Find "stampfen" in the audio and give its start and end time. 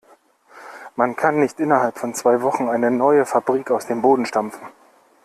4.25-4.67